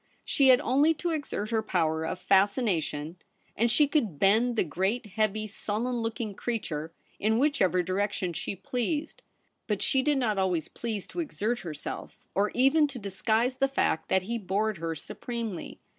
She 0.25 0.47
had 0.47 0.59
only 0.61 0.95
to 0.95 1.11
exert 1.11 1.51
her 1.51 1.61
power 1.61 2.03
of 2.05 2.17
fascina 2.19 2.25
14—2 2.25 2.25
212 2.25 2.61
THE 2.65 2.71
REBEL 2.71 2.73
ROSE. 2.73 2.83
tion, 2.85 3.17
and 3.55 3.71
she 3.71 3.87
could 3.87 4.17
bend 4.17 4.55
the 4.55 4.63
great, 4.63 5.05
heavy, 5.05 5.45
sullen 5.45 5.95
looking 5.97 6.33
creature 6.33 6.91
in 7.19 7.37
whichever 7.37 7.83
direction 7.83 8.33
she 8.33 8.55
pleased. 8.55 9.21
But 9.67 9.83
she 9.83 10.01
did 10.01 10.17
not 10.17 10.39
always 10.39 10.69
please 10.69 11.07
to 11.09 11.19
exert 11.19 11.59
herself, 11.59 12.15
or 12.33 12.49
even 12.55 12.87
to 12.87 12.97
disguise 12.97 13.57
the 13.57 13.67
fact 13.67 14.09
that 14.09 14.23
he 14.23 14.39
bored 14.39 14.79
her 14.79 14.95
supremely. 14.95 15.79